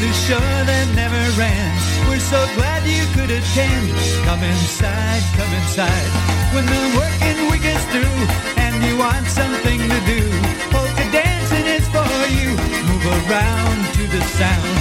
[0.00, 1.84] the show that never ends.
[2.08, 3.92] We're so glad you could attend.
[4.24, 6.08] Come inside, come inside.
[6.56, 8.20] When the working week is through
[8.56, 10.24] and you want something to do,
[10.72, 12.56] polka dancing is for you.
[12.88, 14.80] Move around to the sound.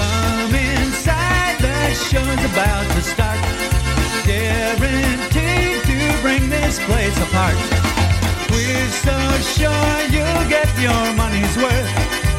[0.00, 3.44] Come inside, the show's about to start.
[4.24, 7.60] Guaranteed to bring this place apart.
[8.48, 9.16] We're so
[9.52, 11.92] sure you'll get your money's worth.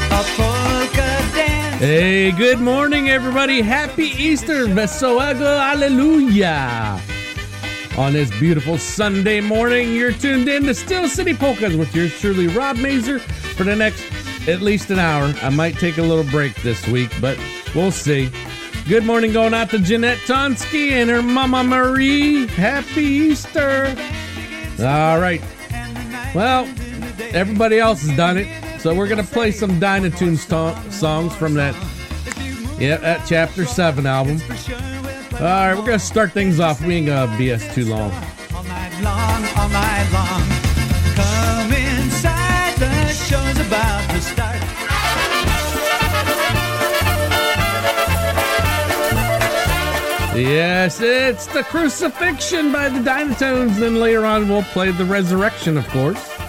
[0.09, 1.60] A polka dance.
[1.81, 3.59] Hey, good morning, everybody.
[3.59, 4.67] Happy Easter.
[4.67, 7.01] Vesoego hallelujah.
[7.97, 12.45] On this beautiful Sunday morning, you're tuned in to Steel City Polkas with yours truly,
[12.45, 14.05] Rob Mazur, for the next
[14.47, 15.33] at least an hour.
[15.41, 17.39] I might take a little break this week, but
[17.73, 18.29] we'll see.
[18.87, 22.45] Good morning going out to Jeanette Tonsky and her Mama Marie.
[22.45, 23.87] Happy Easter.
[24.77, 25.41] All right.
[26.35, 26.71] Well,
[27.33, 28.60] everybody else has done it.
[28.81, 31.75] So we're gonna play some Dynatones to- songs from that,
[32.79, 34.41] yeah, that Chapter Seven album.
[35.33, 36.81] All right, we're gonna start things off.
[36.81, 38.11] We ain't gonna BS too long.
[38.55, 40.43] all night long, all night long.
[41.15, 44.57] Come inside, the show's about to start.
[50.33, 53.75] Yes, it's the Crucifixion by the Dynatones.
[53.77, 56.40] Then later on, we'll play the Resurrection, of course.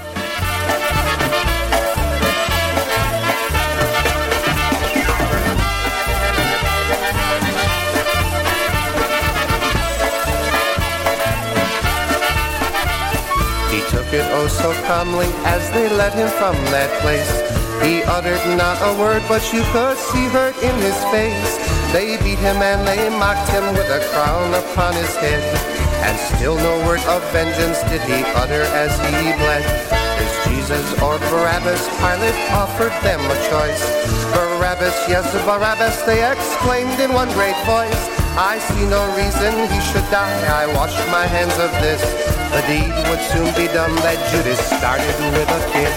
[14.32, 17.28] Oh so calmly as they led him from that place.
[17.84, 21.52] He uttered not a word, but you could see hurt in his face.
[21.92, 25.42] They beat him and they mocked him with a crown upon his head.
[26.06, 29.66] And still no word of vengeance did he utter as he bled.
[30.22, 31.82] Is Jesus or Barabbas?
[31.98, 33.82] Pilate offered them a choice.
[34.32, 38.21] Barabbas, yes, Barabbas, they exclaimed in one great voice.
[38.34, 40.62] I see no reason he should die.
[40.62, 42.00] I wash my hands of this.
[42.52, 45.92] The deed would soon be done that Judas started with a kid.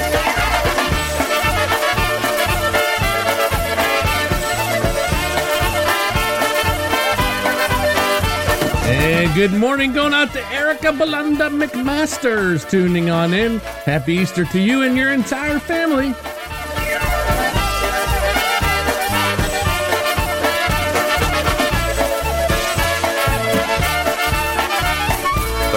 [8.85, 13.59] And good morning going out to Erica Belanda McMasters tuning on in.
[13.85, 16.13] Happy Easter to you and your entire family.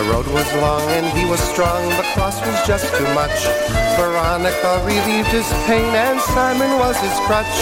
[0.08, 3.44] Road was long and he was strong, the cross was just too much.
[4.00, 7.56] Veronica relieved his pain and Simon was his crutch.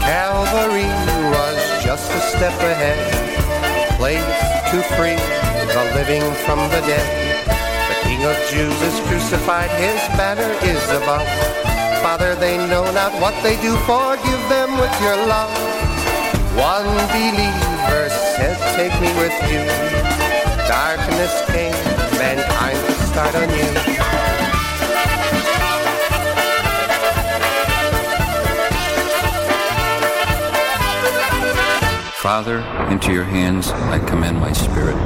[0.00, 0.88] Calvary
[1.30, 2.98] was just a step ahead,
[4.00, 4.24] place
[4.72, 5.20] to free
[5.76, 7.06] the living from the dead.
[7.88, 11.28] The King of Jews is crucified, his banner is above.
[12.02, 15.52] Father, they know not what they do, forgive them with your love.
[16.56, 20.01] One believer said, Take me with you.
[21.22, 21.72] Darkness came,
[22.18, 23.78] mankind to start anew.
[32.14, 32.58] Father,
[32.90, 34.96] into your hands I commend my spirit.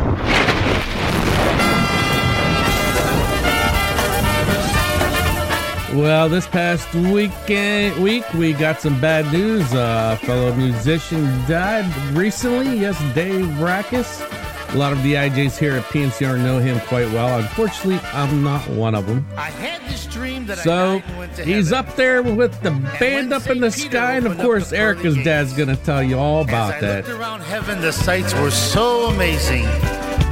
[5.95, 9.71] Well, this past weekend week we got some bad news.
[9.75, 12.79] Uh, a fellow musician died recently.
[12.79, 14.36] Yes, Dave Rackus.
[14.71, 17.39] A lot of the IJs here at PNCR know him quite well.
[17.39, 19.27] Unfortunately, I'm not one of them.
[19.37, 21.89] I had this dream that So I went to he's heaven.
[21.89, 25.53] up there with the band up in the Peter sky, and of course, Erica's dad's
[25.55, 27.07] gonna tell you all As about I that.
[27.09, 29.65] looked around heaven, the sights were so amazing.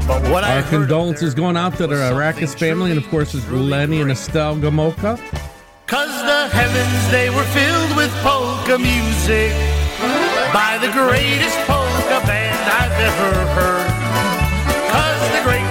[0.07, 3.49] But what Our up condolences going out to the Arrakis family, and of course, it's
[3.51, 5.19] Lenny and Estelle Gomulka.
[5.87, 9.53] Cause the heavens, they were filled with polka music
[10.53, 13.84] by the greatest polka band I've ever heard.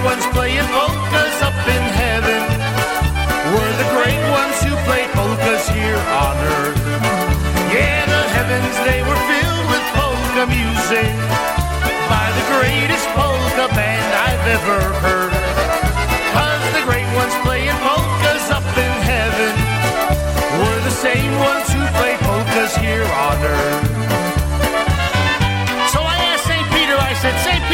[0.04, 2.42] Ones playing polkas up in heaven
[3.56, 6.76] were the great ones who played polkas here on earth.
[7.72, 11.08] Yeah, the heavens, they were filled with polka music
[12.12, 15.32] by the greatest polka band I've ever heard.
[16.36, 19.54] Cause the great ones playing polkas up in heaven
[20.60, 23.83] were the same ones who play polkas here on earth.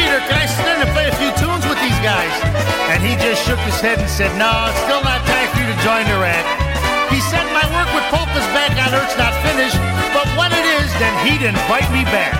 [0.01, 2.33] Peter, can I sit in and play a few tunes with these guys?
[2.89, 5.69] And he just shook his head and said, No, it's still not time for you
[5.69, 6.41] to join the rat.
[7.13, 9.77] He said, My work with polkas back on Earth's not finished,
[10.09, 12.33] but when it is, then he'd invite me back.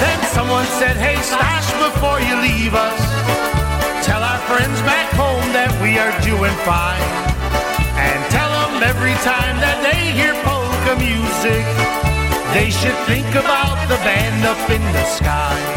[0.00, 3.00] Then someone said, Hey, Stash, before you leave us,
[4.08, 7.12] tell our friends back home that we are doing fine.
[8.00, 11.68] And tell them every time that they hear polka music,
[12.56, 15.71] they should think about the band up in the sky.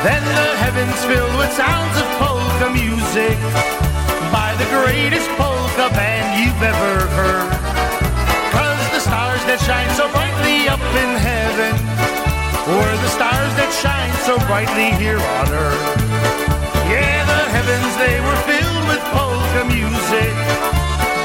[0.00, 3.36] Then the heavens filled with sounds of polka music
[4.32, 7.52] by the greatest polka band you've ever heard.
[8.48, 11.76] Cause the stars that shine so brightly up in heaven
[12.72, 15.84] were the stars that shine so brightly here on earth.
[16.88, 20.32] Yeah, the heavens, they were filled with polka music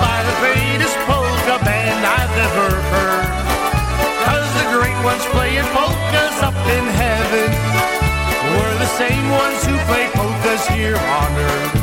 [0.04, 3.24] by the greatest polka band I've ever heard.
[4.27, 7.95] Cause the great ones playing polkas up in heaven
[8.98, 11.76] same ones who play polkas here on earth.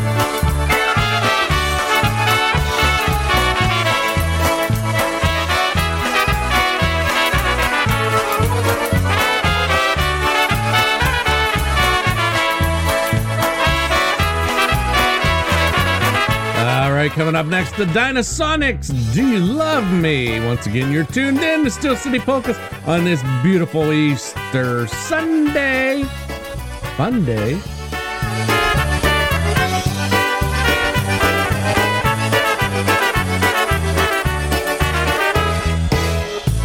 [16.56, 19.12] All right, coming up next, the Dynasonics.
[19.12, 20.40] Do you love me?
[20.46, 22.56] Once again, you're tuned in to Steel City Polkas
[22.86, 26.06] on this beautiful Easter Sunday.
[26.96, 27.56] Fun day.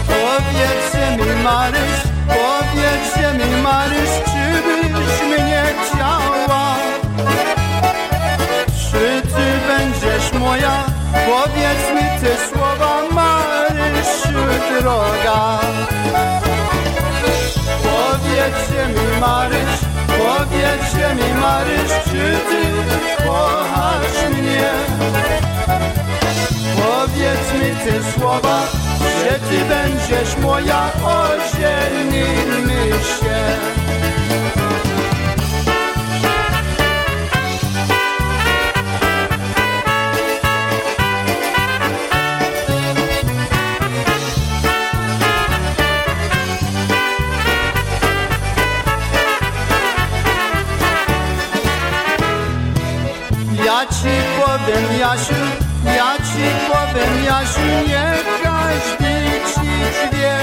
[0.08, 1.80] Powiedzcie mi Maryś,
[2.28, 6.76] powiedzcie mi Maryś, czy byś mnie chciała?
[8.92, 10.84] Czy ty będziesz moja?
[11.12, 15.60] Powiedz mi te słowa Marysiu droga
[17.84, 19.80] Powiedzcie mi Maryś,
[20.68, 22.62] powiedzcie mi Maryś, czy ty
[23.28, 24.70] kochasz mnie?
[26.76, 28.64] Powiedz mi te słowa,
[29.24, 33.58] że ty będziesz moja, ożenimy się.
[54.78, 55.34] Powiem, Jasiu,
[55.86, 58.08] ja ci powiem, Jasiu, nie
[58.44, 59.14] każdy
[59.50, 59.70] ci
[60.12, 60.38] wie.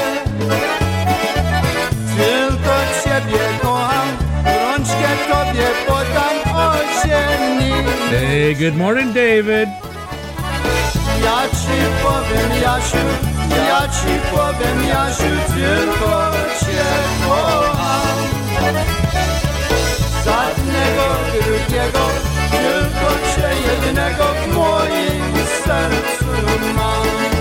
[2.16, 4.08] Tylko ciebie kocham,
[4.44, 7.72] rączkę tobie podam, oziemni.
[8.10, 9.68] Hey, good morning, David.
[11.24, 13.06] Ja ci powiem, Jasiu,
[13.68, 16.84] ja ci powiem, Jasiu, tylko cię
[17.26, 18.18] kocham.
[20.24, 22.33] Żadnego drugiego,
[23.84, 26.24] cię jednego w moim sercu
[26.76, 27.33] mam.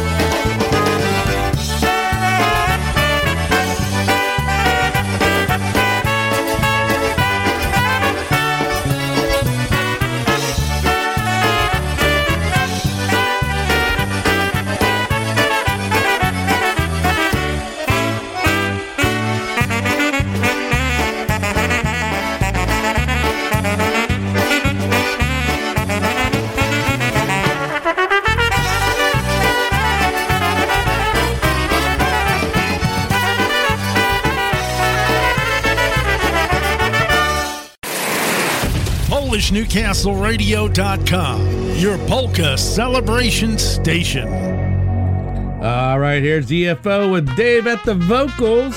[39.74, 44.28] PolishNewcastleRadio.com, your polka celebration station.
[45.64, 48.76] All right, here's EFO with Dave at the vocals.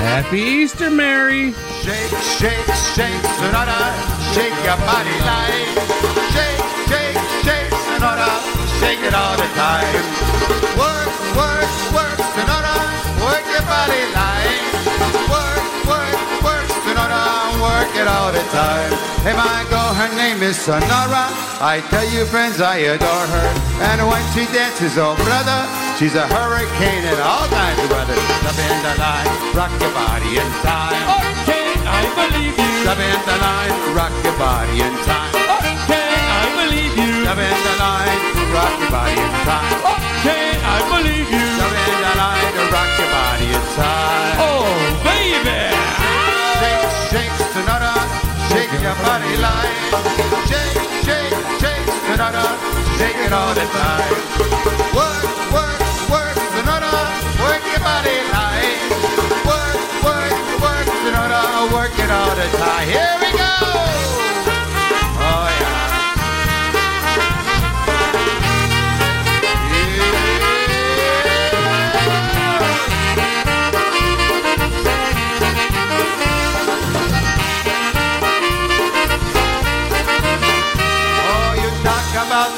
[0.00, 1.52] Happy Easter, Mary.
[1.82, 2.69] Shake, shake, shake,
[18.40, 18.92] the time.
[19.20, 21.28] Hey, my girl, her name is Sonora.
[21.60, 23.48] I tell you, friends, I adore her.
[23.84, 25.60] And when she dances, oh brother,
[26.00, 28.16] she's a hurricane in all kinds of weather.
[28.40, 31.04] Step in the line, rock your body in time.
[31.44, 32.72] Okay, I believe you.
[32.84, 35.32] Step in the line, rock your body in time.
[35.60, 36.08] Okay,
[36.40, 37.12] I believe you.
[37.28, 38.20] Step in the line,
[38.56, 39.76] rock your body in time.
[39.84, 41.44] Okay, I believe you.
[41.60, 43.99] Step in the line, rock your body in time.
[49.40, 49.74] Line.
[50.48, 52.44] Shake, shake, shake, Sonata,
[52.98, 54.10] shake it all the time.
[54.96, 55.24] Work,
[55.56, 55.80] work,
[56.14, 56.92] work, Sonata,
[57.42, 58.80] work your body line.
[59.50, 61.42] Work, work, work, Sonata,
[61.74, 62.88] work it all the time.
[62.88, 63.49] Here we go.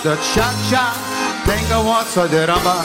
[0.02, 0.98] The cha-cha.
[1.46, 2.82] Tango wants a diramba.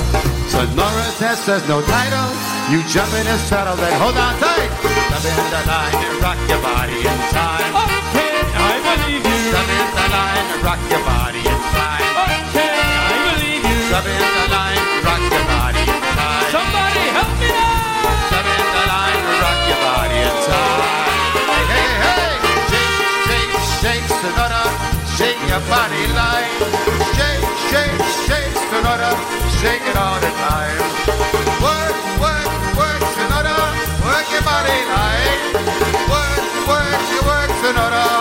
[0.54, 2.30] Sonora test says no title.
[2.70, 4.70] You jump in his saddle, then hold on tight.
[5.10, 7.74] Jump in the line and rock your body in time.
[7.74, 9.40] Okay, I believe you.
[9.50, 12.06] Jump in the line and rock your body in time.
[12.22, 13.78] Okay, I believe you.
[13.90, 16.50] Jump in the line, and rock your body in time.
[16.54, 18.30] Somebody help me now.
[18.30, 20.82] Jump in the line, and rock your body in time.
[21.50, 22.30] Hey, hey, hey!
[22.70, 22.94] Shake,
[23.26, 24.64] shake, shake, Sonora.
[25.18, 26.97] Shake your body line.
[27.18, 27.98] Shake, shake,
[28.28, 29.12] shake, Sonora.
[29.60, 30.80] Shake it all the time.
[31.66, 33.58] Work, work, work, Sonora.
[34.06, 35.38] Work your body line.
[36.14, 38.17] Work, work, you work, Sonora.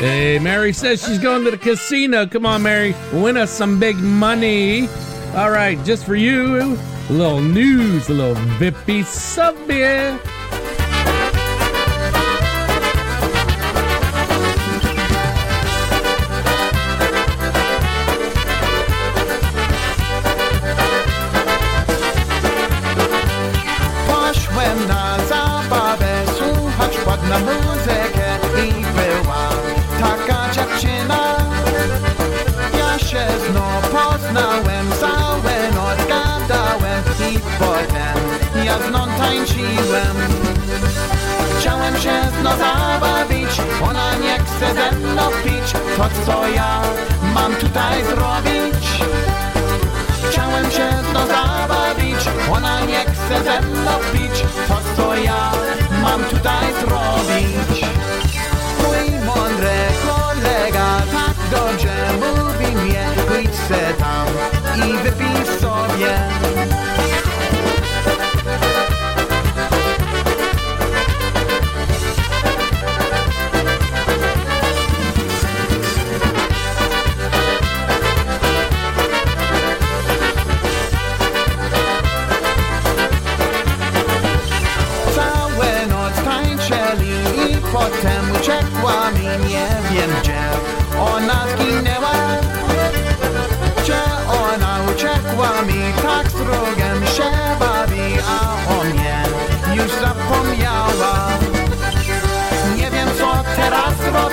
[0.00, 2.26] Hey, Mary says she's going to the casino.
[2.26, 4.88] Come on, Mary, win us some big money.
[5.34, 6.76] All right, just for you,
[7.08, 10.18] a little news, a little Vippy sobie.
[10.18, 10.33] Poszłem
[44.64, 46.82] chce ze mną pić, to co ja
[47.34, 49.04] mam tutaj zrobić?
[50.30, 55.52] Chciałem się nią zabawić Ona nie chce ze mną pić To co ja
[56.02, 57.84] mam tutaj zrobić
[58.82, 64.26] Mój mądry kolega Tak dobrze mówi mnie Pójdź se tam
[64.88, 66.83] i wypij sobie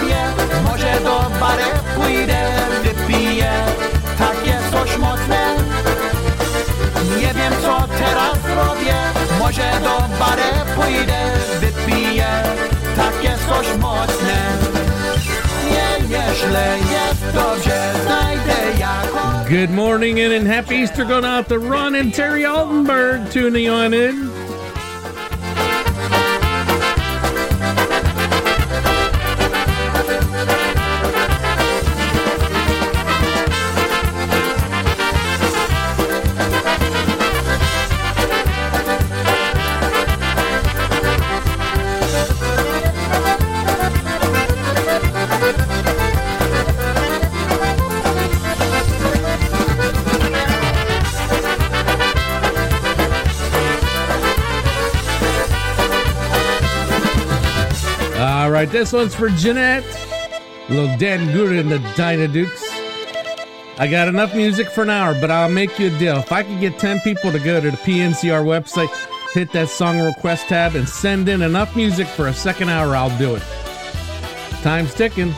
[0.01, 0.15] robię
[0.63, 1.63] Może do bary
[1.95, 2.37] pójdę
[2.83, 3.51] Wypiję
[4.17, 5.55] takie coś mocne.
[7.19, 8.95] Nie wiem co teraz robię.
[9.39, 11.19] Może do bary pójdę
[11.59, 12.27] Wypiję
[12.95, 14.35] takie coś mocne.
[15.71, 21.95] Nie, nieźle jest dobrze Znajdę jako Good morning and happy Easter going out to Ron
[21.95, 24.40] and Terry Altenberg tuning on in.
[58.81, 59.85] This one's for Jeanette.
[60.67, 62.63] Little Dan Gura and the Dynadukes.
[63.77, 66.17] I got enough music for an hour, but I'll make you a deal.
[66.17, 68.89] If I could get 10 people to go to the PNCR website,
[69.33, 73.15] hit that song request tab, and send in enough music for a second hour, I'll
[73.19, 73.43] do it.
[74.63, 75.31] Time's ticking.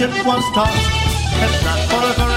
[0.00, 0.90] Ship was tossed.
[1.44, 2.29] If not for the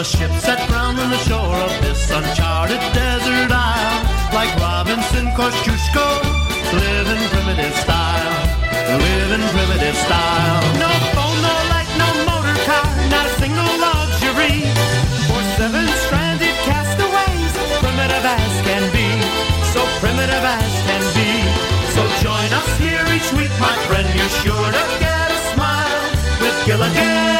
[0.00, 4.00] the shore of this uncharted desert isle,
[4.32, 6.08] like Robinson Kosciuszko,
[6.72, 8.32] living primitive style,
[8.96, 10.62] living primitive style.
[10.80, 14.64] No phone, no light, no motor car, not a single luxury.
[15.28, 17.52] For seven stranded castaways,
[17.84, 19.08] primitive as can be,
[19.76, 21.44] so primitive as can be.
[21.92, 26.08] So join us here each week, my friend, you're sure to get a smile
[26.40, 27.39] with Gilligan,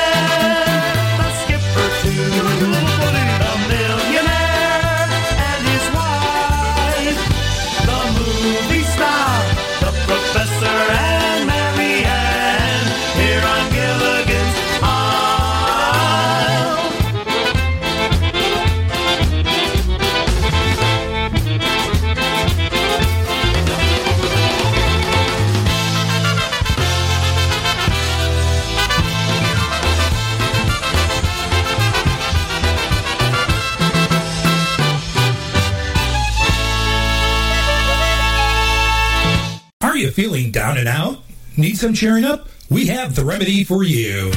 [41.80, 42.46] some cheering up?
[42.68, 44.30] We have the remedy for you.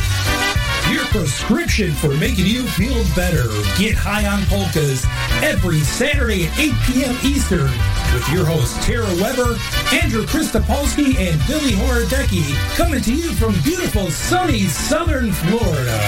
[0.89, 3.43] Your prescription for making you feel better.
[3.77, 5.03] Get high on polkas
[5.43, 7.17] every Saturday at 8 p.m.
[7.25, 7.67] Eastern
[8.15, 9.59] with your hosts Tara Weber,
[9.91, 15.99] Andrew Christopolsky, and Billy Horodecki coming to you from beautiful sunny southern Florida.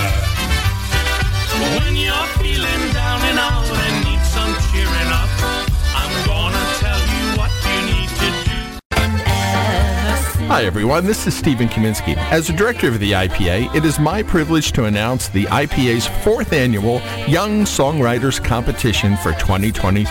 [1.84, 4.05] When you're feeling down and out and
[10.48, 11.06] Hi, everyone.
[11.06, 12.16] This is Stephen Kaminsky.
[12.16, 16.54] As the director of the IPA, it is my privilege to announce the IPA's fourth
[16.54, 20.06] annual Young Songwriters Competition for 2023.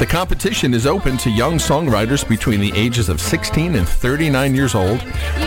[0.00, 4.74] The competition is open to young songwriters between the ages of 16 and 39 years
[4.74, 5.00] old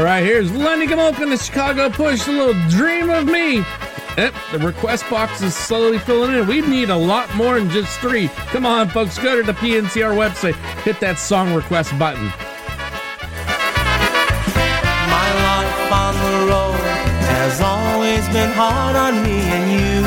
[0.06, 3.56] Right, here's Lenny Gomulka and the Chicago Push, a little dream of me.
[4.16, 6.46] Yep, the request box is slowly filling in.
[6.46, 8.28] We need a lot more than just three.
[8.52, 12.26] Come on, folks, go to the PNCR website, hit that song request button.
[15.10, 16.78] My life on the road
[17.26, 20.06] has always been hard on me and you.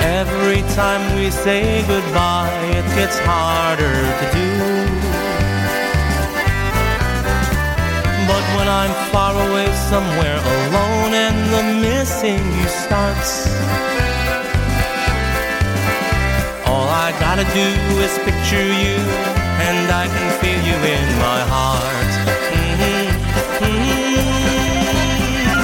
[0.00, 4.69] Every time we say goodbye, it gets harder to do.
[8.60, 13.32] When I'm far away somewhere alone and the missing you starts,
[16.68, 17.68] all I gotta do
[18.04, 18.96] is picture you
[19.68, 22.10] and I can feel you in my heart.
[22.58, 23.08] Mhm,
[23.64, 24.28] mhm.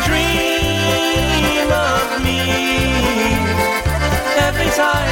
[0.07, 2.41] Dream of me
[4.49, 5.06] every time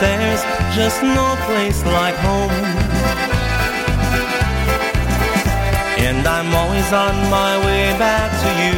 [0.00, 0.42] there's
[0.74, 2.50] just no place like home.
[6.00, 8.74] And I'm always on my way back to you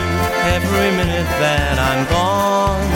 [0.51, 2.91] every minute that I'm gone.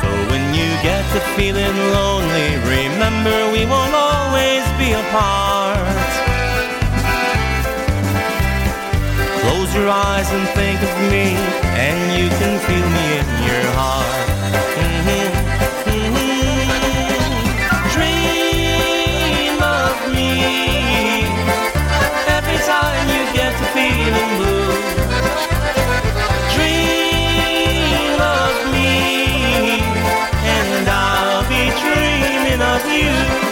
[0.00, 5.84] So when you get to feeling lonely, remember we won't always be apart.
[9.44, 11.36] Close your eyes and think of me,
[11.76, 14.27] and you can feel me in your heart.
[32.84, 33.47] Of you.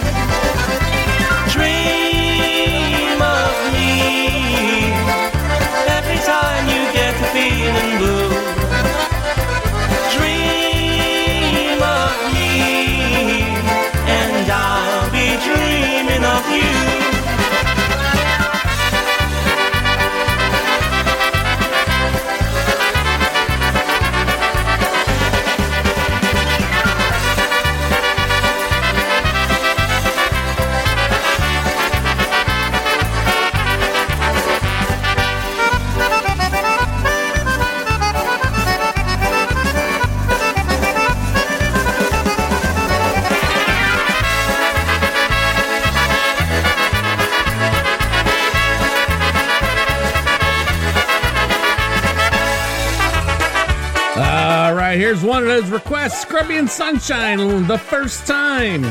[56.57, 58.81] And Sunshine, the first time.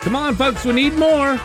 [0.00, 1.38] Come on, folks, we need more.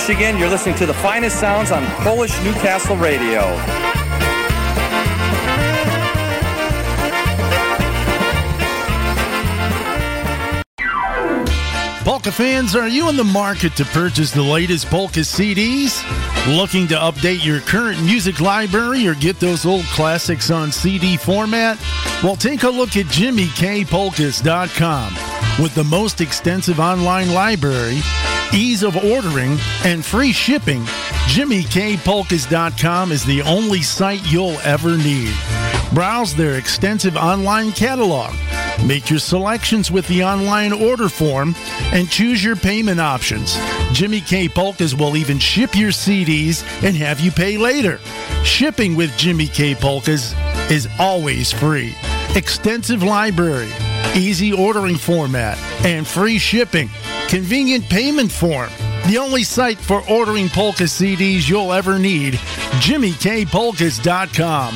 [0.00, 0.38] Michigan.
[0.38, 3.42] You're listening to the finest sounds on Polish Newcastle Radio.
[12.02, 16.02] Polka fans, are you in the market to purchase the latest polka CDs?
[16.56, 21.78] Looking to update your current music library or get those old classics on CD format?
[22.22, 25.62] Well, take a look at JimmyKPolkas.com.
[25.62, 28.00] With the most extensive online library,
[28.54, 30.82] ease of ordering, and free shipping,
[31.32, 35.34] JimmyKPolkas.com is the only site you'll ever need.
[35.92, 38.32] Browse their extensive online catalog.
[38.84, 41.54] Make your selections with the online order form
[41.92, 43.56] and choose your payment options.
[43.92, 47.98] Jimmy K Polkas will even ship your CDs and have you pay later.
[48.44, 50.34] Shipping with Jimmy K Polkas
[50.70, 51.94] is always free.
[52.36, 53.68] Extensive library,
[54.14, 56.88] easy ordering format, and free shipping.
[57.30, 58.68] Convenient payment form.
[59.06, 62.34] The only site for ordering polka CDs you'll ever need,
[62.82, 64.74] JimmyKPolkas.com.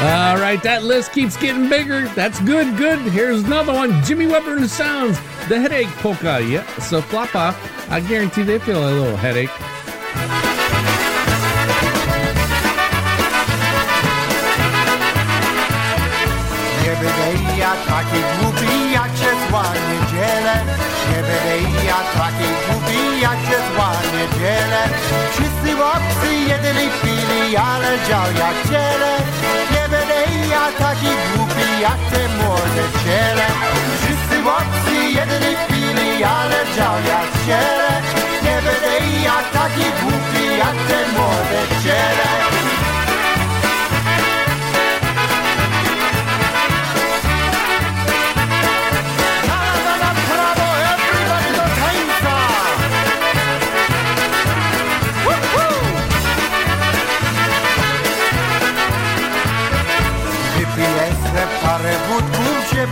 [0.00, 2.06] All right, that list keeps getting bigger.
[2.10, 3.00] That's good, good.
[3.00, 6.40] Here's another one Jimmy Weber and Sounds, the headache polka.
[6.40, 7.52] Yeah, so floppa.
[7.90, 9.50] I guarantee they feel a little headache.
[17.90, 20.54] Taki głupi, jak się zła niedzielę.
[21.08, 24.82] Nie będę ja taki głupi, jak się zła niedzielę.
[25.32, 29.12] Wszyscy chłopcy jedli pili, ale dział jak ciele.
[29.72, 33.46] Nie będę ja taki głupi, jak te młode ciele.
[34.02, 37.90] Wszyscy chłopcy jedli pili, ale dział jak ciele.
[38.44, 42.81] Nie będę ja taki głupi, jak te młode ciele.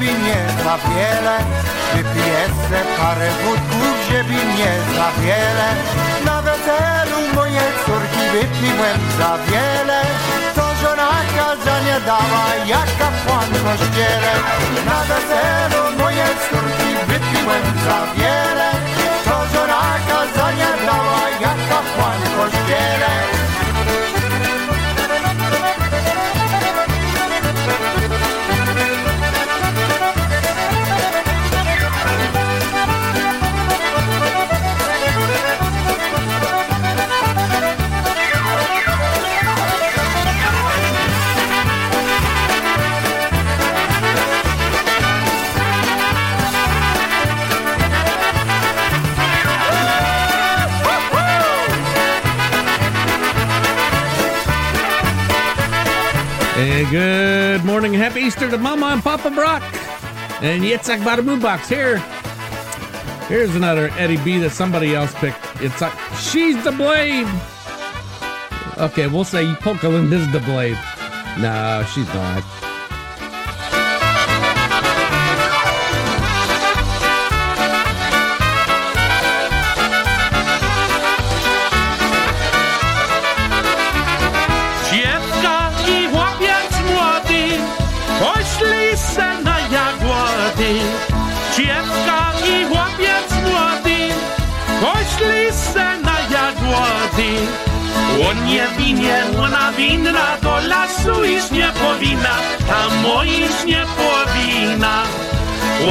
[0.07, 1.37] Nie za wiele
[1.95, 5.69] Wypiję se parę wódków, żeby nie za wiele
[6.25, 10.01] Na weselu moje córki wypiłem za wiele.
[10.55, 14.33] To żona kazania dała, jak kapłan kościele.
[14.87, 18.71] Na weselu moje córki wypiłem za wiele.
[19.25, 22.21] To żona kazania dała, jak kapłan
[56.85, 59.62] w kościele happy Easter to Mama and Papa Brock.
[60.43, 61.99] And Yitzhak Bada Box here.
[63.29, 65.38] Here's another Eddie B that somebody else picked.
[65.61, 67.29] It's like, she's the blade.
[68.79, 70.79] Okay, we'll say Polka Linda's the blade.
[71.38, 72.69] No, she's not.
[98.51, 102.35] On nie winien, ona winna, do lasu iść nie powinna,
[102.67, 102.93] tam
[103.27, 105.03] iść nie powinna.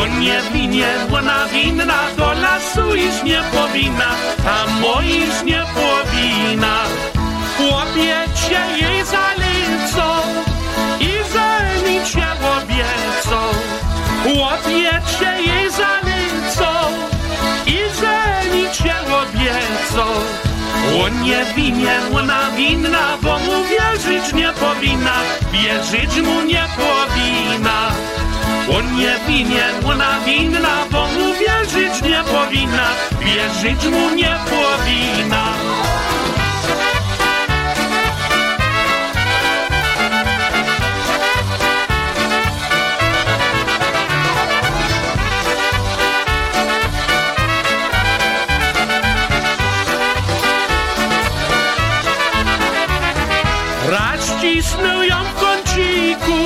[0.02, 4.10] On nie winien, ona winna, do lasu iść nie powinna,
[4.43, 6.98] tam iść nie powinna.
[20.97, 25.15] On nie winien, ona winna, bo mu wierzyć nie powinna,
[25.52, 27.91] wierzyć mu nie powinna.
[28.78, 32.88] On nie winien, ona winna, bo mu wierzyć nie powinna,
[33.19, 35.98] wierzyć mu nie powinna.
[54.69, 56.39] Cisnął ją w kąciku,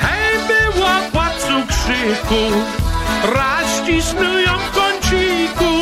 [0.00, 2.42] hej była po cukrzyku.
[3.34, 5.72] Raz cisnął ją w kąciku,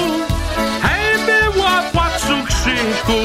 [0.82, 3.20] hej była po cukrzyku.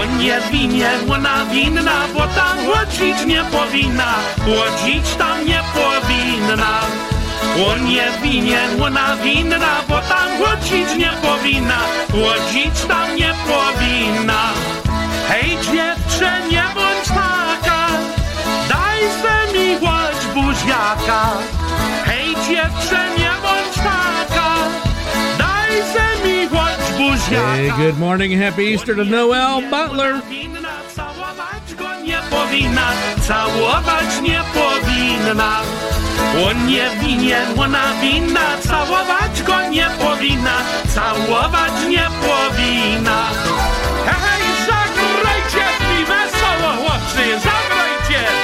[0.00, 6.80] On nie winien, ona winna, bo tam chodzić nie powinna, chodzić tam nie powinna.
[7.68, 11.78] On nie winien, ona winna, bo tam chodzić nie powinna,
[12.12, 14.42] chodzić tam nie powinna.
[15.28, 15.91] Hej dziewczę,
[20.34, 21.20] buziaka.
[22.04, 24.50] Hej dziewczę, nie bądź taka,
[25.38, 27.46] daj se miłość buziaka.
[27.46, 30.14] Hey, good morning happy Easter to Noel Butler.
[30.96, 32.88] Całować go nie powinna,
[33.28, 35.60] całować nie powinna.
[36.48, 40.56] On nie winien, ona winna, całować go nie powinna,
[40.94, 43.18] całować nie powinna.
[44.06, 48.41] Hej, zagrajcie mi wesoło, chłopcy, zagrajcie!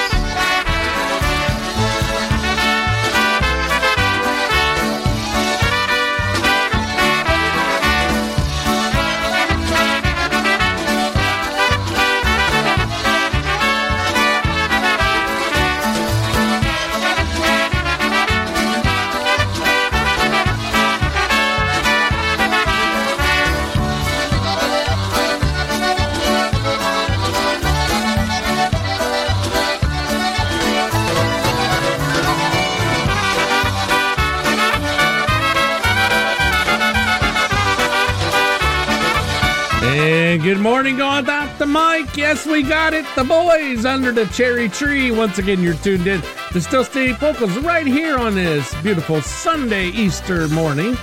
[41.59, 42.15] Going mic.
[42.15, 43.05] Yes, we got it.
[43.15, 45.11] The boys under the cherry tree.
[45.11, 49.87] Once again, you're tuned in to Steel City Polkas right here on this beautiful Sunday
[49.87, 50.95] Easter morning.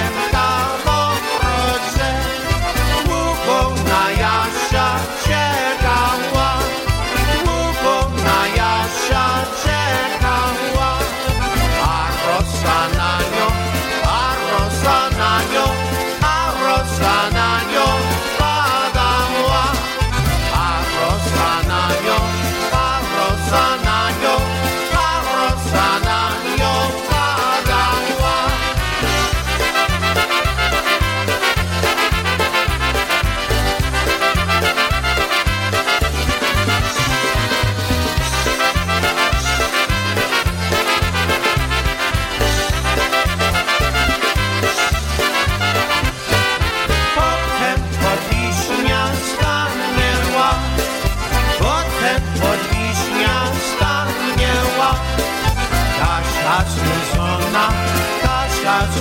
[0.00, 0.29] Kasienka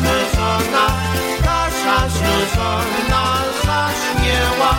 [0.09, 0.85] zmyszona,
[1.45, 3.23] kasza zmyszona
[3.65, 4.71] zaśmiała.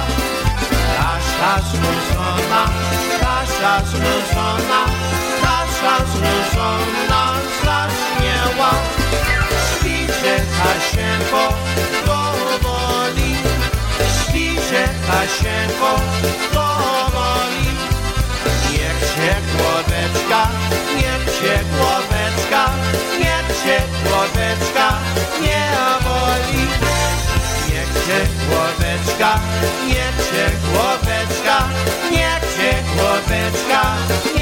[0.98, 2.62] Nasza zmyszona,
[3.22, 4.80] nasza zmyszona,
[5.42, 7.22] nasza zmyszona
[7.64, 8.70] zaśmiała.
[9.70, 11.54] Śpicie Kasienko
[12.06, 13.34] powoli,
[14.20, 15.90] śpicie Kasienko
[16.54, 17.70] powoli.
[18.70, 20.48] Niech się głoweczka,
[20.96, 22.70] niech się głoweczka,
[23.20, 24.98] niech się głoweczka
[25.42, 25.68] nie
[26.04, 26.66] boli.
[27.68, 29.40] Niech się głoweczka,
[29.86, 31.68] niech się głoweczka,
[32.10, 34.39] niech się głoweczka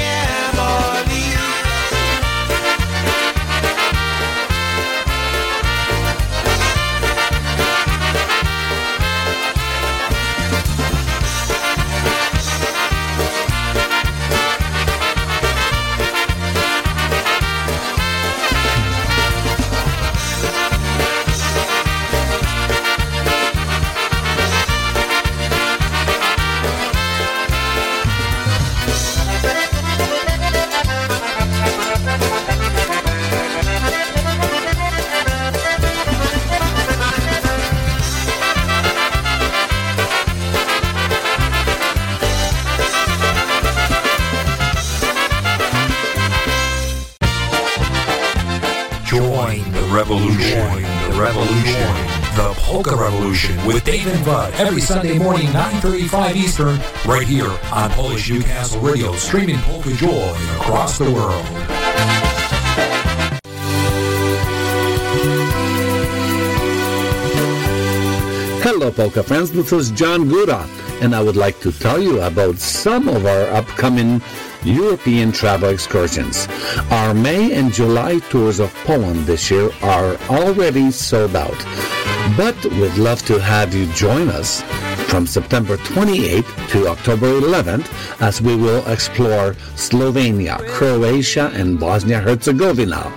[52.69, 58.29] Polka Revolution with Dave and Bud every Sunday morning, 9.35 Eastern, right here on Polish
[58.29, 61.43] Newcastle Radio, streaming Polka Joy across the world.
[68.61, 69.51] Hello, Polka friends.
[69.51, 70.69] This is John Gora,
[71.01, 74.21] and I would like to tell you about some of our upcoming
[74.63, 76.47] European travel excursions.
[76.91, 81.57] Our May and July tours of Poland this year are already sold out,
[82.35, 84.61] but we'd love to have you join us
[85.09, 87.87] from September 28th to October 11th
[88.21, 93.11] as we will explore Slovenia, Croatia, and Bosnia Herzegovina.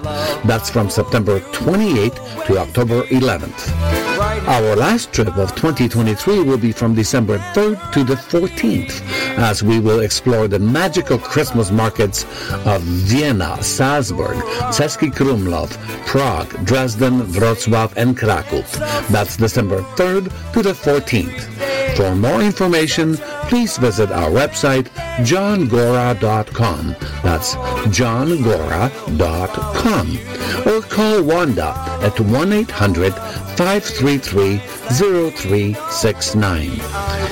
[0.44, 4.11] That's from September 28th to October 11th.
[4.46, 9.00] Our last trip of 2023 will be from December 3rd to the 14th
[9.38, 12.24] as we will explore the magical Christmas markets
[12.66, 14.36] of Vienna, Salzburg,
[14.72, 15.70] Český Krumlov,
[16.06, 18.66] Prague, Dresden, Wrocław, and Kraków.
[19.10, 21.71] That's December 3rd to the 14th.
[21.96, 23.16] For more information,
[23.48, 24.86] please visit our website,
[25.18, 26.96] johngora.com.
[27.22, 27.54] That's
[27.96, 30.18] johngora.com.
[30.66, 33.14] Or call Wanda at 1 800
[33.56, 34.58] 533
[34.90, 36.70] 0369.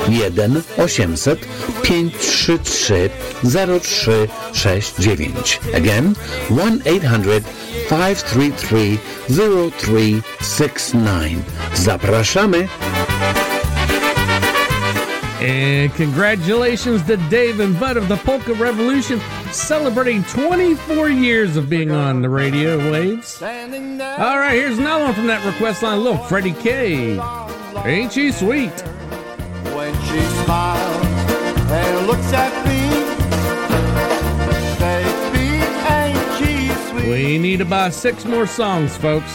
[0.07, 3.09] 1 800 533
[3.51, 5.75] 0369.
[5.75, 6.15] Again,
[6.49, 8.97] 1 800 533
[9.29, 11.43] 0369.
[11.75, 13.10] Zapraszamy!
[15.41, 19.18] And congratulations to Dave and Bud of the Polka Revolution,
[19.53, 23.41] celebrating 24 years of being on the radio waves.
[23.41, 27.18] All right, here's another one from that request line, little Freddie K.
[27.86, 28.70] Ain't she sweet?
[29.72, 31.07] When she smiles
[31.70, 32.91] and looks at me,
[34.78, 37.09] baby, ain't she sweet?
[37.09, 39.32] We need about six more songs, folks.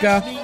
[0.00, 0.37] Just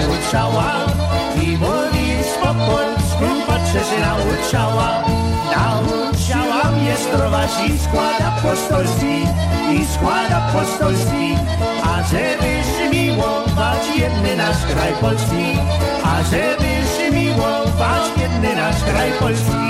[0.00, 0.72] nauczała
[1.42, 5.04] i mówisz po polsku, patrzę, że nauczała.
[5.56, 9.22] Nauczała mnie zdrować i skład apostolski
[9.72, 11.36] i skład apostolski.
[11.84, 15.58] A żebyś miłować jedny nasz kraj polski.
[16.04, 19.66] A żebyś miłować jedny nasz kraj polski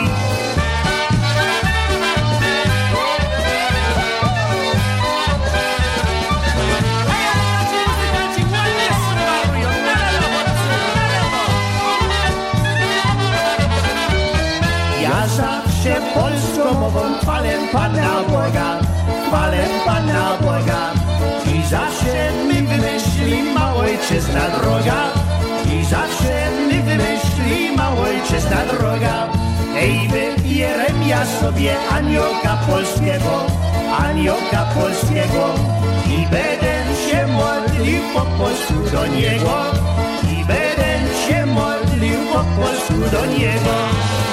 [15.97, 18.79] zawsze polską mową chwalę Pana Boga,
[19.27, 20.93] chwalę Pana Boga.
[21.55, 25.11] I zawsze mi wymyśli małojczyzna droga,
[25.73, 29.29] i zawsze mi wymyśli małojczyzna droga.
[29.77, 33.47] Ej, wybieram ja sobie aniołka polskiego,
[33.99, 35.55] aniołka polskiego
[36.07, 36.75] i będę
[37.11, 39.55] się modlił po polsku do niego,
[40.33, 40.93] i będę
[41.29, 44.26] się modlił po polsku do niego.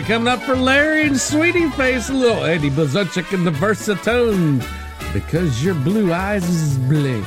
[0.00, 4.64] Right, coming up for Larry and Sweetie Face, a little Eddie Blazonczyk in the Versatone.
[5.12, 7.24] Because your blue eyes is blink.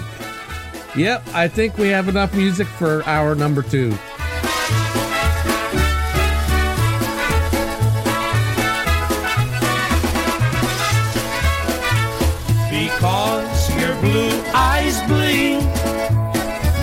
[0.93, 3.91] Yep, I think we have enough music for hour number two.
[12.70, 15.63] Because your blue eyes bling,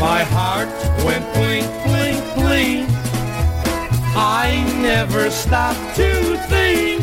[0.01, 0.69] my heart
[1.05, 2.94] went blink, blink, blink.
[4.17, 7.03] I never stopped to think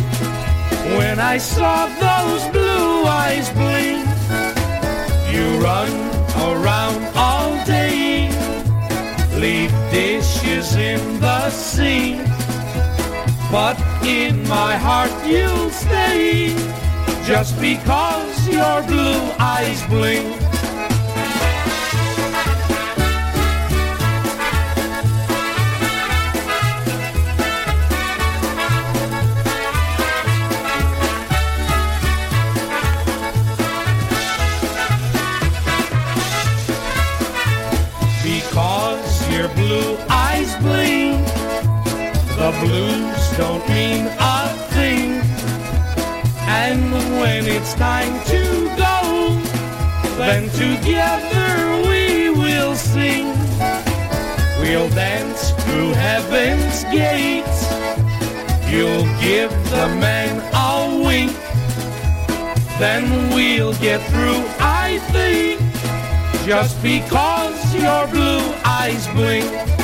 [0.98, 4.08] when I saw those blue eyes blink.
[5.32, 5.92] You run
[6.38, 8.30] around all day,
[9.40, 12.26] leave dishes in the sink.
[13.52, 16.56] But in my heart you'll stay
[17.26, 20.41] just because your blue eyes blink.
[42.62, 45.22] Blues don't mean a thing.
[46.46, 48.44] And when it's time to
[48.78, 49.02] go,
[50.18, 51.50] then together
[51.90, 53.28] we will sing.
[54.60, 57.60] We'll dance through heaven's gates.
[58.72, 61.34] You'll give the man a wink.
[62.80, 65.60] Then we'll get through, I think,
[66.46, 69.81] just because your blue eyes blink.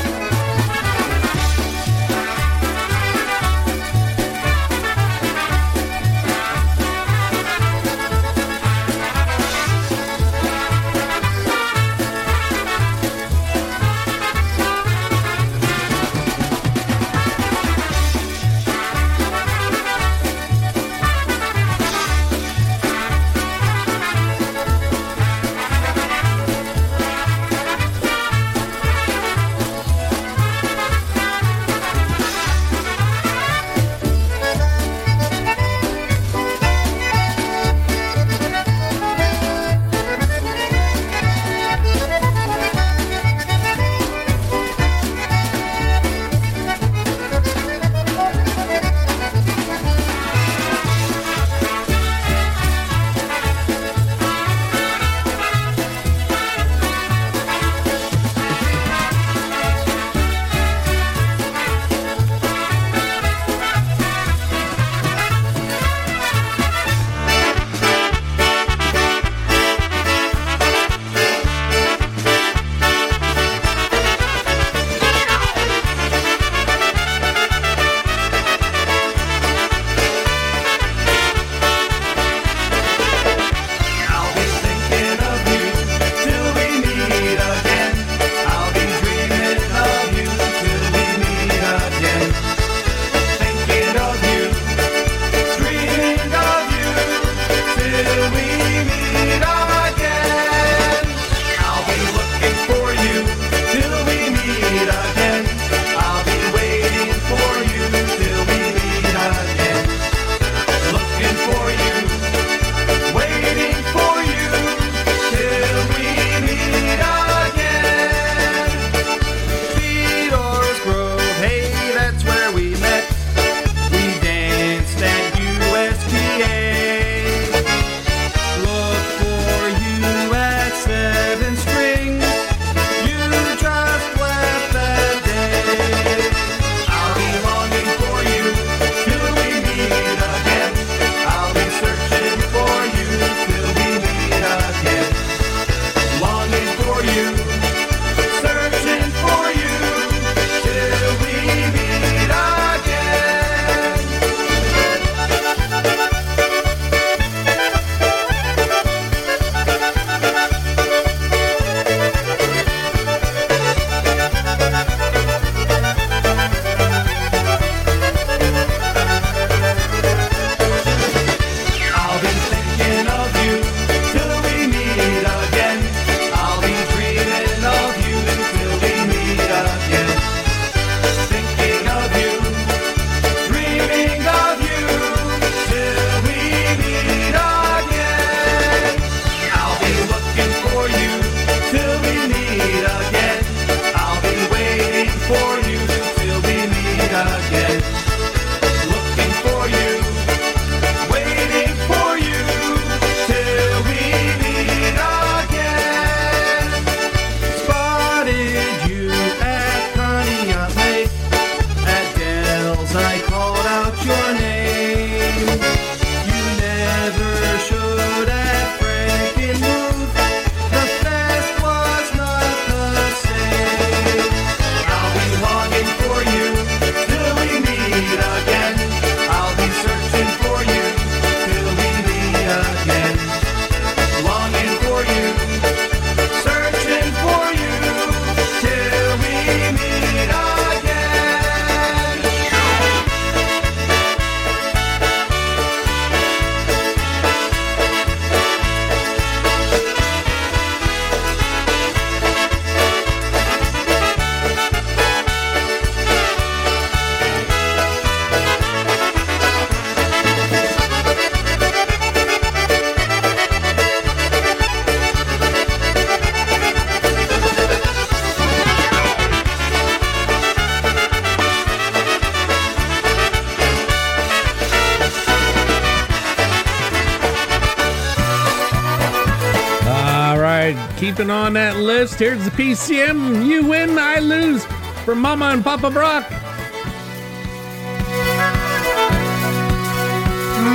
[282.07, 282.19] List.
[282.19, 283.45] Here's the PCM.
[283.45, 284.65] You win, I lose.
[285.03, 286.23] For Mama and Papa Brock.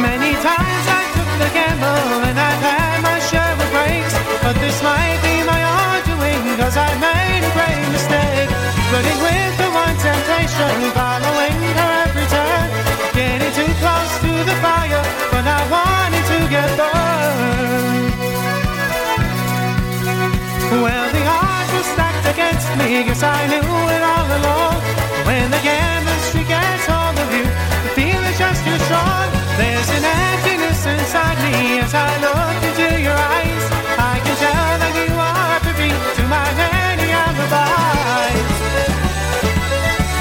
[0.08, 4.14] Many times I took the gamble and I've had my share of breaks.
[4.42, 8.50] But this might be my own doing, cause I made a great mistake.
[8.92, 12.68] Running with the one temptation, following her every turn.
[13.16, 16.91] Getting too close to the fire, but not wanting to get burned.
[20.80, 24.80] Well, the odds were stacked against me, guess I knew it all along.
[25.28, 25.60] When the
[26.32, 29.28] streak gets hold of you, the feeling's just too strong.
[29.60, 33.64] There's an emptiness inside me as I look into your eyes.
[34.00, 38.48] I can tell that you are privy to my many alibis.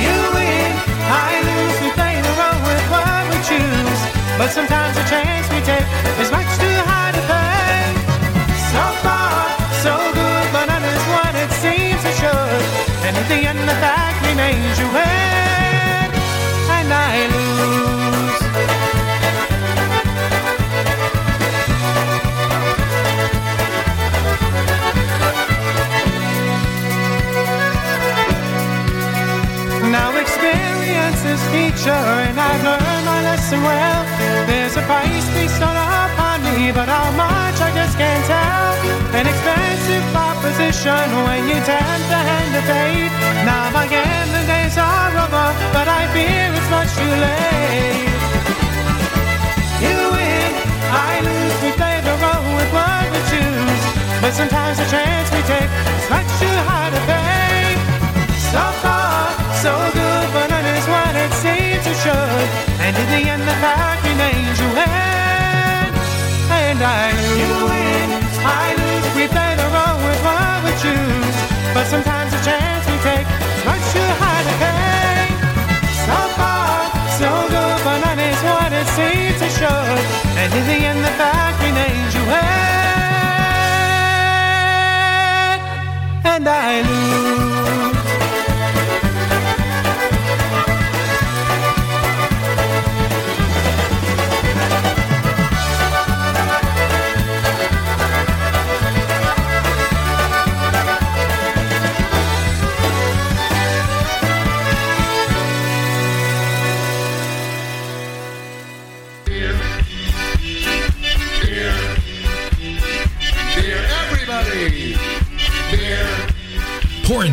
[0.04, 0.72] You win,
[1.08, 4.02] I lose, we play the role with what we choose.
[4.36, 5.88] But sometimes the chance we take
[39.14, 43.12] An expensive proposition when you tempt the hand of fate.
[43.44, 48.08] Now again the days are over, but I fear it's much too late.
[49.84, 50.52] You win,
[50.96, 53.84] I lose, we play the role with what we choose.
[54.24, 57.76] But sometimes the chance we take is much too hard to pay.
[58.48, 59.28] So far,
[59.60, 62.48] so good, but none is what it seems it should.
[62.80, 65.92] And in the end, the fact remains you win,
[66.64, 67.40] and I lose.
[67.44, 68.08] You win,
[68.48, 68.91] I lose.
[69.16, 70.22] We play the role with
[70.66, 71.38] we choose,
[71.76, 75.30] but sometimes the chance we take is much too hard to pay.
[76.08, 76.90] So far,
[77.20, 78.00] so good, but
[78.50, 79.22] what it seems.
[80.42, 82.34] And in the end, the fact remains you win,
[86.26, 88.01] and I lose.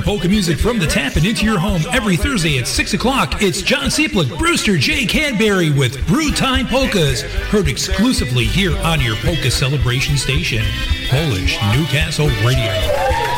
[0.09, 3.43] Polka music from the tap and into your home every Thursday at 6 o'clock.
[3.43, 5.05] It's John Seplick, Brewster J.
[5.05, 7.21] Cadbury with Brew Time Polkas.
[7.51, 10.65] Heard exclusively here on your polka celebration station,
[11.11, 13.38] Polish Newcastle Radio.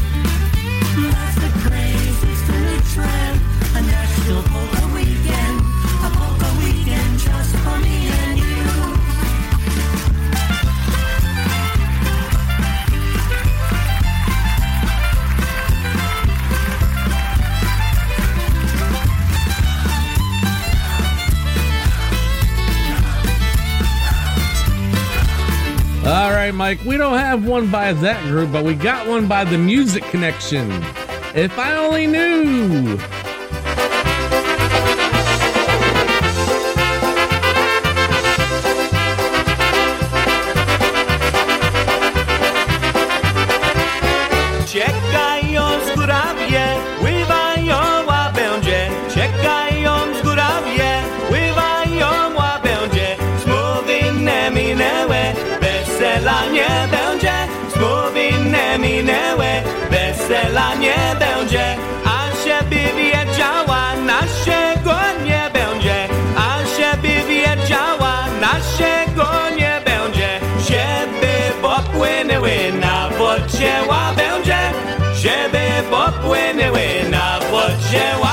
[26.53, 30.03] Mike, we don't have one by that group, but we got one by the Music
[30.05, 30.71] Connection.
[31.33, 32.97] If I only knew.
[77.91, 78.30] 千万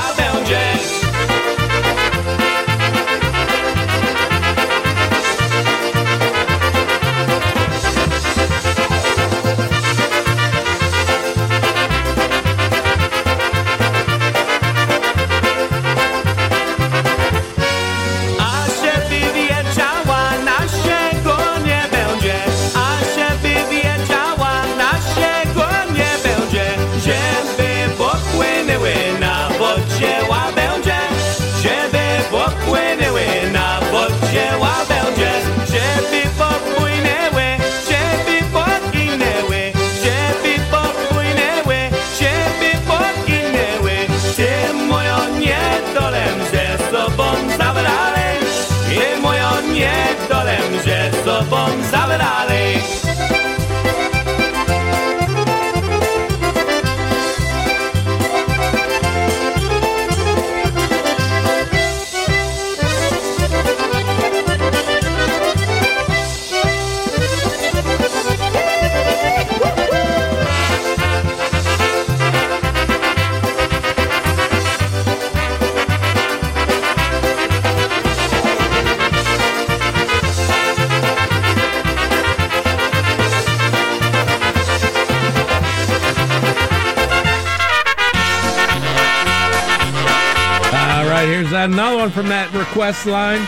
[92.69, 93.47] from that request line.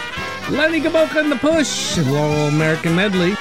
[0.50, 3.36] Lenny Gomulka and the Push, little American medley.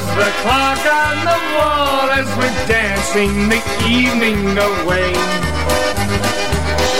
[0.00, 5.12] The clock on the wall as we're dancing the evening away.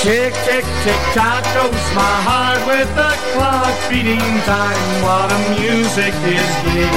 [0.04, 6.12] Tick, tick, tick, tock goes my heart with the clock beating time while the music
[6.28, 6.92] is gay.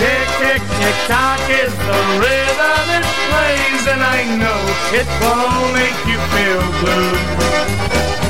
[0.00, 4.60] Tick, tick, tick, tock is the rhythm it plays, and I know
[4.96, 8.27] it won't make you feel blue.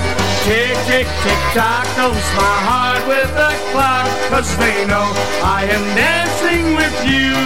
[0.49, 5.13] Tick, tick, tick, tock goes my heart with the clock, cause they know
[5.45, 7.37] I am dancing with you.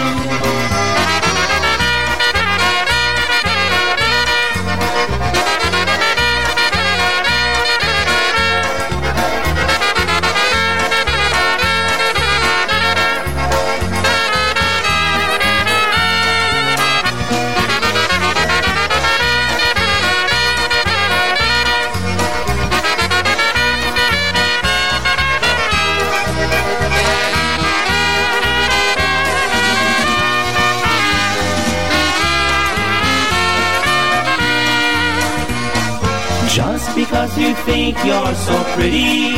[37.73, 39.33] Think you're so pretty,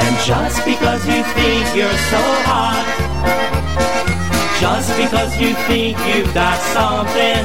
[0.00, 2.86] and just because you think you're so hot,
[4.58, 7.44] just because you think you've got something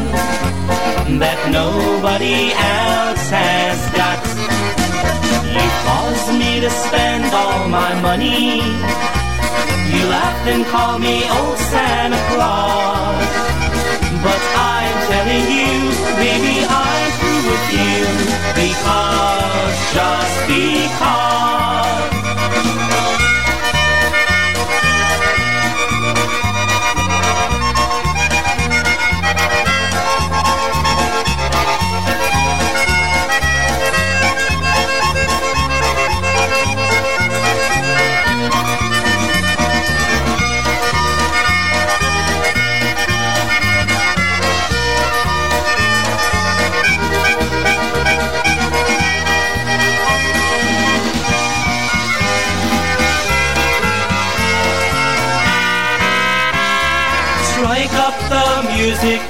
[1.20, 4.20] that nobody else has got,
[5.52, 8.64] you caused me to spend all my money.
[9.92, 13.28] You laughed and called me old Santa Claus.
[14.24, 14.79] But I'm
[15.10, 15.90] telling you,
[16.22, 18.06] baby, I'm through with you
[18.54, 21.59] because, just because.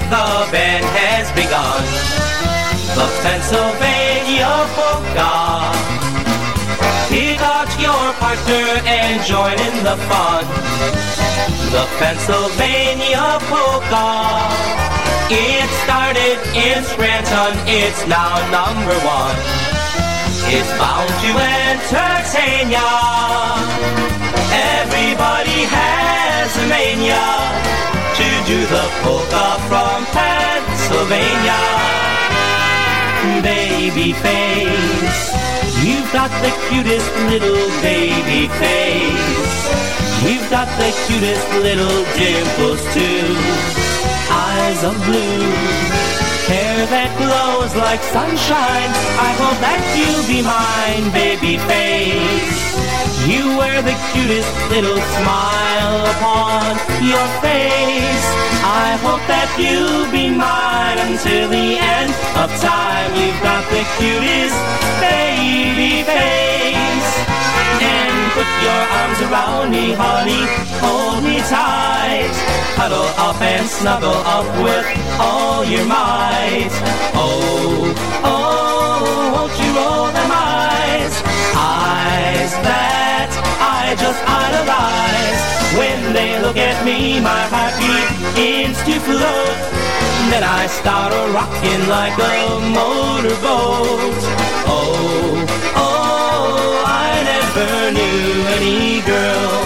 [0.10, 1.86] The band has begun.
[2.98, 5.70] The Pennsylvania polka.
[7.14, 10.46] Pick out your partner and join in the fun.
[11.70, 14.10] The Pennsylvania polka.
[15.30, 19.38] It started in Scranton, it's now number one.
[20.50, 22.90] It's bound to entertain ya.
[24.74, 27.70] Everybody has a mania
[28.50, 31.62] do the polka from Pennsylvania.
[33.46, 35.22] Baby face.
[35.86, 39.58] You've got the cutest little baby face.
[40.26, 43.30] You've got the cutest little dimples too.
[44.34, 45.46] Eyes of blue.
[46.50, 48.92] Hair that glows like sunshine.
[49.28, 52.89] I hope that you'll be mine, baby face.
[53.30, 56.74] You wear the cutest little smile upon
[57.06, 58.26] your face.
[58.66, 62.10] I hope that you'll be mine until the end
[62.42, 63.14] of time.
[63.14, 64.58] You've got the cutest
[64.98, 67.10] baby face.
[67.86, 70.50] And put your arms around me, honey.
[70.82, 72.34] Hold me tight.
[72.82, 74.90] Cuddle up and snuggle up with
[75.22, 76.74] all your might.
[77.14, 77.94] Oh,
[78.26, 81.14] oh, won't you roll them eyes?
[81.54, 83.09] Eyes that
[83.90, 85.42] I just idolize.
[85.80, 89.58] When they look at me, my heart begins to float.
[90.30, 94.22] Then I start a rocking like a motorboat.
[94.70, 95.42] Oh,
[95.74, 99.58] oh, I never knew any girl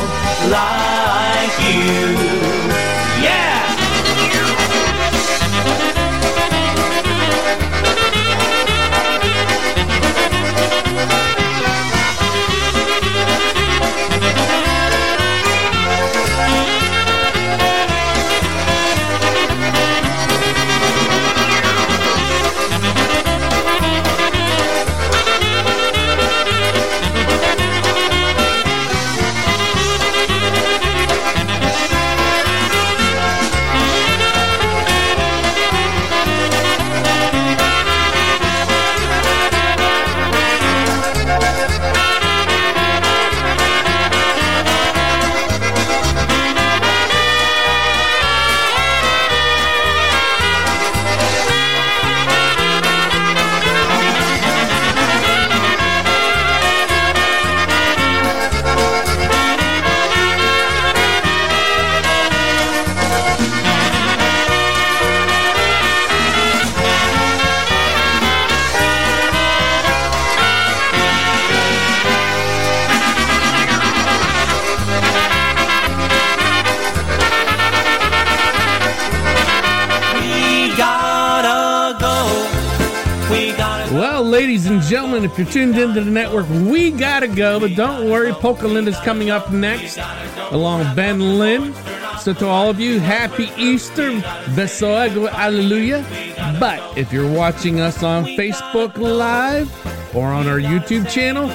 [0.48, 2.63] like you.
[85.34, 87.60] If you're tuned into the network, we gotta go.
[87.60, 89.98] But don't worry, Polka Linda's coming up next,
[90.52, 91.74] along with Ben Lynn.
[92.20, 94.12] So to all of you, happy Easter,
[94.52, 96.06] Besoego, Alleluia.
[96.60, 99.72] But if you're watching us on Facebook Live
[100.16, 101.50] or on our YouTube channel,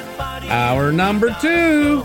[0.51, 2.05] our number two.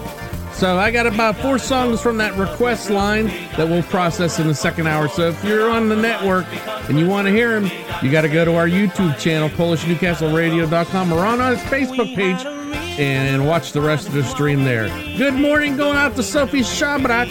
[0.63, 3.25] So I got about four songs from that request line
[3.57, 5.09] that we'll process in the second hour.
[5.09, 6.45] So if you're on the network
[6.87, 7.69] and you want to hear them,
[8.01, 12.45] you got to go to our YouTube channel, PolishNewcastleRadio.com, or on our Facebook page
[12.97, 14.87] and watch the rest of the stream there.
[15.17, 17.27] Good morning, going out to Sophie Shabrak.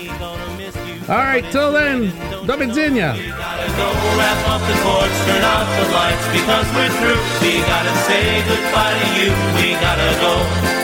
[1.09, 3.17] All right, till then, do widzenia.
[3.17, 7.49] go wrap up the cords, turn out the lights because we're through.
[7.49, 9.31] We gotta say goodbye to you.
[9.57, 10.82] We gotta go.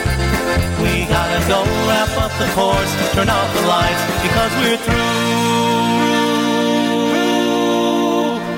[1.39, 4.99] Gotta go wrap up the cords, turn out the lights because we're through.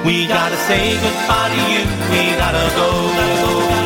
[0.07, 1.85] We gotta say goodbye to you.
[2.11, 3.80] We gotta go.